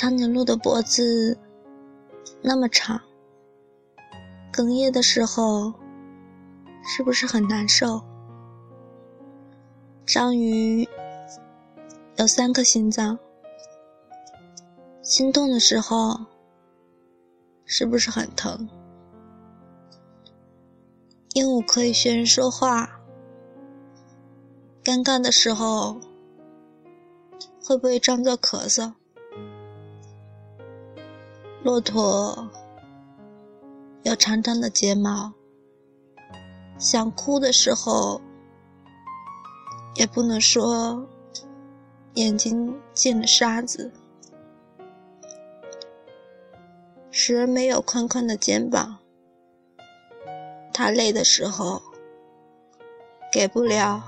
[0.00, 1.36] 长颈鹿的脖子
[2.40, 2.98] 那么长，
[4.50, 5.74] 哽咽的时候
[6.82, 8.02] 是不是很难受？
[10.06, 10.88] 章鱼
[12.16, 13.18] 有三颗心脏，
[15.02, 16.18] 心动的时候
[17.66, 18.66] 是不是很疼？
[21.34, 22.88] 鹦鹉可以学人说话，
[24.82, 26.00] 尴尬的时候
[27.62, 28.94] 会不会装作咳嗽？
[31.62, 32.48] 骆驼
[34.02, 35.30] 有长长的睫毛，
[36.78, 38.18] 想哭的时候
[39.94, 41.06] 也不能说
[42.14, 43.92] 眼睛进了沙子。
[47.10, 48.96] 食人没有宽宽的肩膀，
[50.72, 51.82] 他累的时候
[53.30, 54.02] 给不了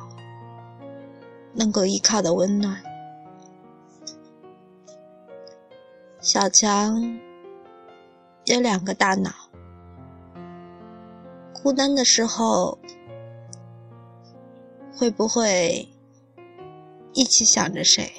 [1.53, 2.83] 能够依靠的温暖。
[6.19, 7.21] 小强。
[8.45, 9.31] 有两个大脑，
[11.55, 12.77] 孤单的时候
[14.93, 15.89] 会不会
[17.15, 18.13] 一起想着谁？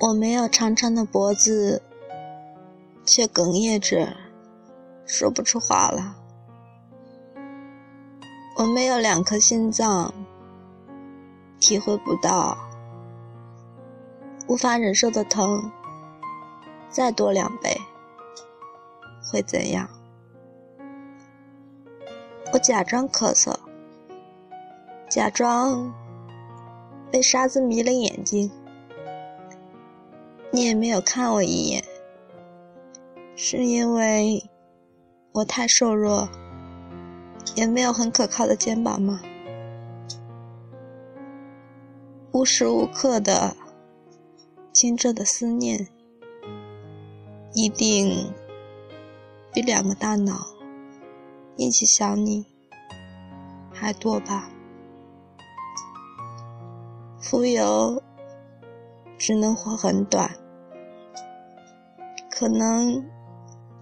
[0.00, 1.82] 我没有长长的脖子，
[3.04, 4.16] 却哽咽着
[5.06, 6.16] 说不出话了。
[8.60, 10.12] 我没有两颗心脏，
[11.58, 12.58] 体会不到
[14.48, 15.72] 无法忍受的疼，
[16.90, 17.74] 再多两倍
[19.24, 19.88] 会怎样？
[22.52, 23.56] 我假装咳嗽，
[25.08, 25.90] 假装
[27.10, 28.50] 被沙子迷了眼睛，
[30.50, 31.82] 你也没有看我一眼，
[33.34, 34.50] 是因为
[35.32, 36.28] 我太瘦弱。
[37.60, 39.20] 也没有很可靠的肩膀吗？
[42.32, 43.54] 无时无刻的
[44.72, 45.86] 清澈的思念，
[47.52, 48.32] 一定
[49.52, 50.46] 比两个大脑
[51.56, 52.46] 一起想你
[53.70, 54.48] 还多吧？
[57.20, 58.02] 浮游
[59.18, 60.34] 只能活很短，
[62.30, 63.04] 可能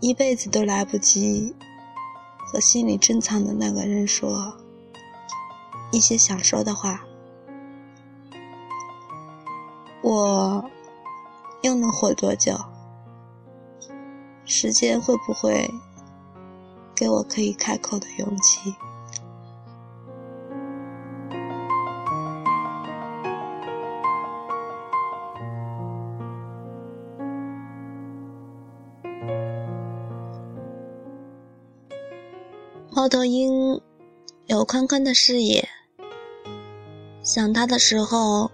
[0.01, 1.55] 一辈子都来不及。
[2.51, 4.57] 和心里珍藏的那个人说
[5.93, 7.05] 一些想说的话，
[10.03, 10.71] 我
[11.63, 12.59] 又能活多久？
[14.45, 15.71] 时间会不会
[16.95, 18.75] 给我可以开口的勇气？
[33.09, 33.81] 猫头鹰
[34.45, 35.67] 有宽宽的视野，
[37.23, 38.51] 想它的时候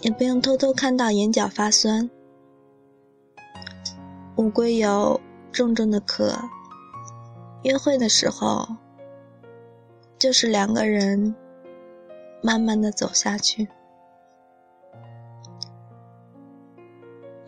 [0.00, 2.08] 也不用偷偷看到眼角发酸。
[4.36, 5.20] 乌龟有
[5.52, 6.34] 重重的壳，
[7.64, 8.66] 约会的时候
[10.18, 11.36] 就是两个人
[12.42, 13.68] 慢慢的走下去。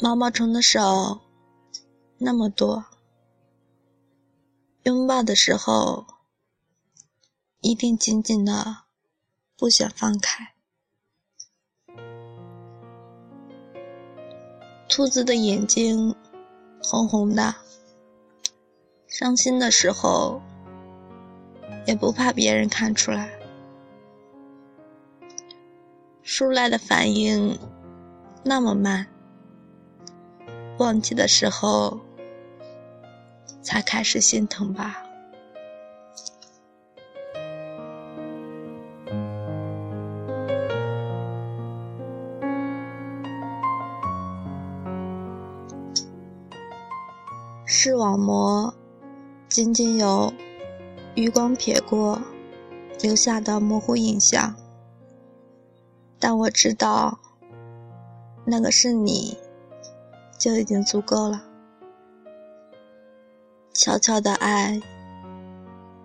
[0.02, 1.18] 毛毛虫的手
[2.18, 2.84] 那么多。
[4.84, 6.04] 拥抱的时候，
[7.62, 8.82] 一定紧紧的，
[9.56, 10.52] 不想放开。
[14.86, 16.14] 兔子的眼睛
[16.82, 17.54] 红红的，
[19.06, 20.42] 伤心的时候
[21.86, 23.30] 也不怕别人看出来。
[26.22, 27.58] 树赖的反应
[28.44, 29.06] 那么慢，
[30.78, 31.98] 忘记的时候。
[33.64, 35.00] 才开始心疼吧。
[47.66, 48.72] 视网膜
[49.48, 50.32] 仅仅有
[51.14, 52.20] 余光瞥过
[53.02, 54.54] 留下的模糊影像，
[56.18, 57.18] 但我知道
[58.44, 59.36] 那个是你，
[60.38, 61.53] 就已经足够了。
[63.74, 64.80] 悄悄的爱，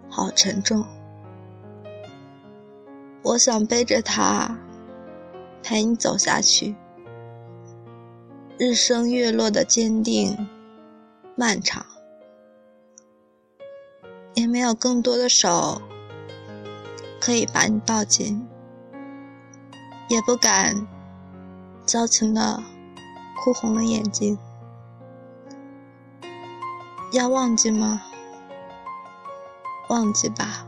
[0.09, 0.83] 好沉重。
[3.21, 4.57] 我想背着它，
[5.61, 6.75] 陪你走下去。
[8.57, 10.35] 日升月落的坚定，
[11.35, 11.85] 漫长。
[14.33, 15.79] 也没有更多的手
[17.21, 18.47] 可以把你抱紧，
[20.07, 20.87] 也不敢
[21.85, 22.63] 矫情的
[23.43, 24.35] 哭红了眼睛。
[27.11, 28.03] 要忘记吗？
[29.89, 30.65] 忘记吧。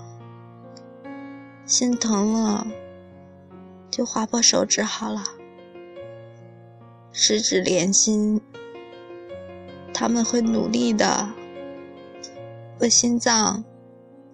[1.65, 2.65] 心疼了，
[3.89, 5.23] 就划破手指好了。
[7.11, 8.41] 十指连心，
[9.93, 11.29] 他们会努力的
[12.79, 13.63] 为心脏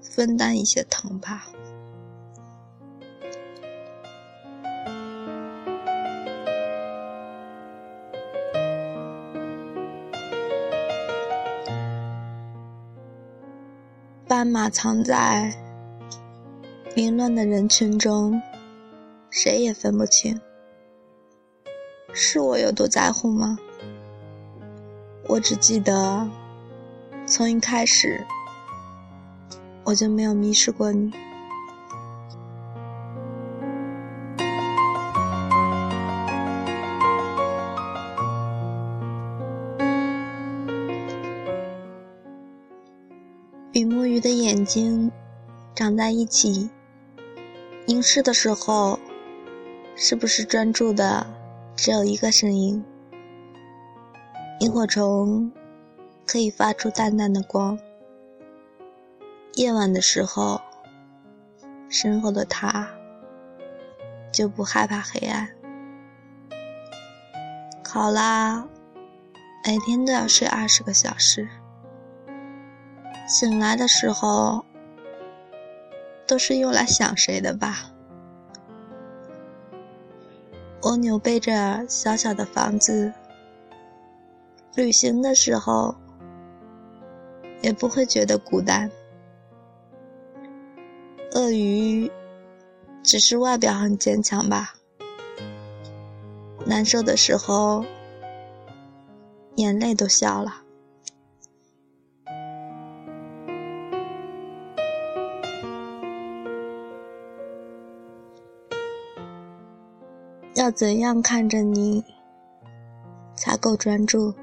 [0.01, 1.48] 分担一些疼吧。
[14.48, 15.54] 马藏在
[16.96, 18.42] 凌乱的人群中，
[19.30, 20.40] 谁也分不清。
[22.14, 23.58] 是我有多在乎吗？
[25.28, 26.28] 我只记得，
[27.26, 28.26] 从一开始
[29.84, 31.12] 我就没有迷失过你。
[43.77, 45.12] 比目鱼的眼睛
[45.75, 46.68] 长在一起，
[47.85, 48.97] 凝视的时候，
[49.95, 51.27] 是不是专注的
[51.75, 52.83] 只有一个声音？
[54.62, 55.51] 萤火虫
[56.25, 57.77] 可以发出淡淡的光，
[59.53, 60.59] 夜晚的时候，
[61.88, 62.89] 身后的他
[64.33, 65.47] 就不害怕黑暗。
[67.83, 68.68] 考拉
[69.63, 71.47] 每天都要睡二十个小时。
[73.27, 74.63] 醒来的时候，
[76.25, 77.91] 都是用来想谁的吧？
[80.83, 83.12] 蜗牛背着小小的房子，
[84.75, 85.94] 旅行的时候
[87.62, 88.89] 也不会觉得孤单。
[91.33, 92.09] 鳄鱼
[93.03, 94.75] 只是外表很坚强吧？
[96.65, 97.83] 难受的时候，
[99.57, 100.63] 眼泪都笑了。
[110.68, 112.04] 要怎样看着你
[113.34, 114.34] 才够专注？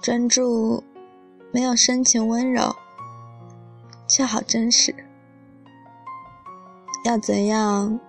[0.00, 0.82] 专注
[1.52, 2.74] 没有深情温柔，
[4.08, 4.94] 却好真实。
[7.04, 8.00] 要怎样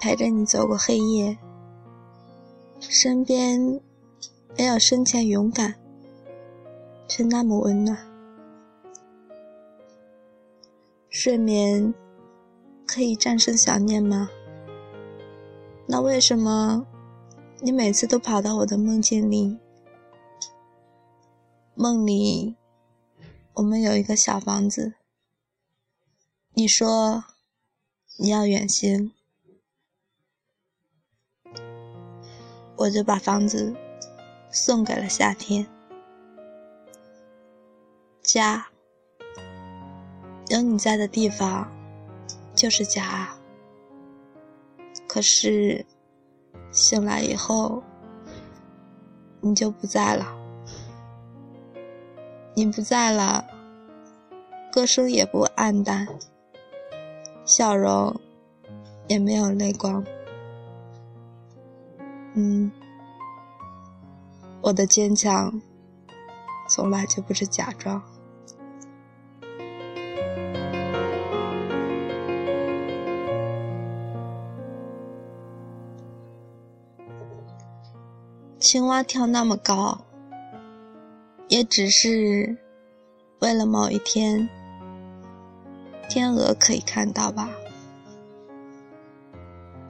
[0.00, 1.36] 陪着你走过黑夜？
[2.80, 3.78] 身边
[4.56, 5.74] 没有深情勇敢，
[7.06, 7.98] 却那么温暖。
[11.10, 11.92] 睡眠
[12.86, 14.30] 可以战胜想念吗？
[15.86, 16.86] 那为什么
[17.60, 19.58] 你每次都跑到我的梦境里？
[21.74, 22.56] 梦里
[23.54, 24.94] 我们有一个小房子，
[26.54, 27.24] 你说
[28.18, 29.12] 你要远行，
[32.76, 33.74] 我就把房子
[34.50, 35.66] 送给了夏天。
[38.22, 38.68] 家，
[40.48, 41.70] 有你在的地方
[42.54, 43.41] 就是家啊。
[45.12, 45.84] 可是，
[46.70, 47.82] 醒来以后，
[49.42, 50.26] 你就不在了。
[52.54, 53.44] 你不在了，
[54.72, 56.08] 歌声也不黯淡，
[57.44, 58.18] 笑容
[59.06, 60.02] 也没有泪光。
[62.32, 62.72] 嗯，
[64.62, 65.60] 我的坚强，
[66.70, 68.02] 从来就不是假装。
[78.72, 79.98] 青蛙跳那么高，
[81.48, 82.56] 也只是
[83.40, 84.48] 为了某一天，
[86.08, 87.50] 天鹅可以看到吧？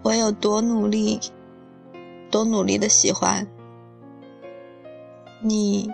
[0.03, 1.21] 我有多努力，
[2.29, 3.47] 多努力的喜欢
[5.41, 5.89] 你，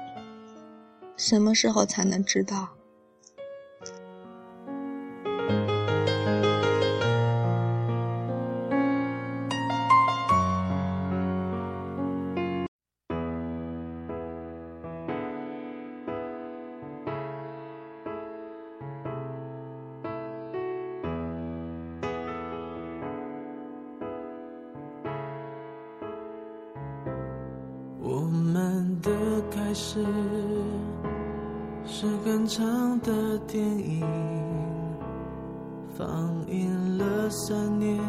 [1.15, 2.71] 什么时候才能知道？
[28.11, 29.11] 我们的
[29.51, 30.03] 开始
[31.85, 34.03] 是很长的电影，
[35.95, 36.09] 放
[36.47, 38.01] 映了三年，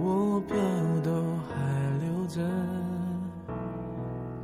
[0.00, 0.56] 我票
[1.02, 1.10] 都
[1.48, 1.52] 还
[1.98, 2.40] 留着，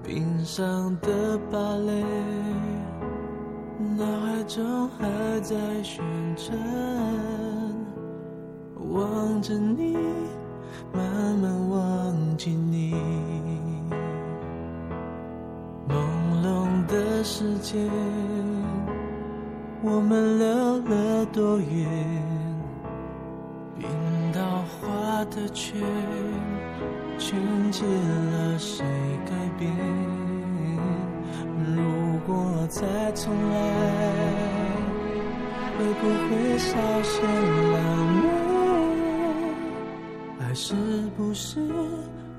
[0.02, 2.02] 冰上的芭蕾，
[3.96, 6.58] 脑海中还在旋转，
[8.90, 9.96] 望着你，
[10.92, 12.96] 慢慢忘记你。
[16.88, 17.86] 的时间，
[19.82, 21.86] 我们溜了多远？
[23.78, 23.86] 冰
[24.32, 25.78] 刀划的圈，
[27.18, 27.38] 圈
[27.70, 28.84] 解了谁
[29.26, 29.70] 改变？
[31.76, 33.54] 如果再重来，
[35.76, 37.22] 会不会稍显
[37.72, 37.76] 冷
[38.16, 38.24] 漠？
[40.40, 40.74] 爱是
[41.16, 41.60] 不是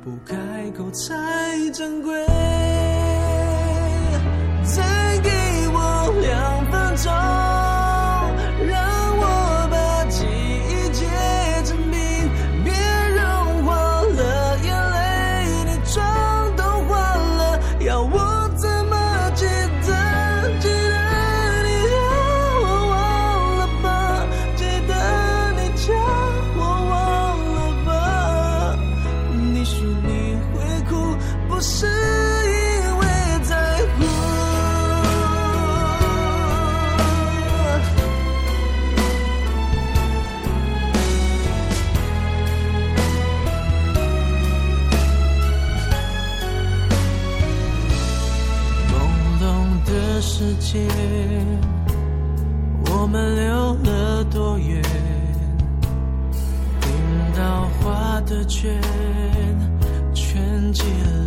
[0.03, 0.36] 不开
[0.72, 2.25] 口才珍贵？
[6.30, 7.49] 两分钟，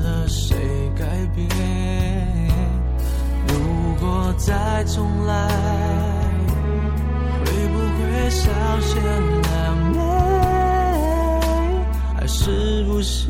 [0.02, 0.56] 了，谁
[0.96, 1.04] 改
[1.34, 1.48] 变？
[3.48, 5.32] 如果再重来，
[7.44, 8.30] 会不会
[9.42, 9.48] 狼
[9.94, 9.98] 狈？
[12.18, 13.28] 爱是不是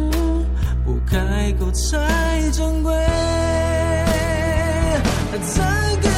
[0.85, 2.93] 不开口才珍贵？
[5.41, 6.12] 再给。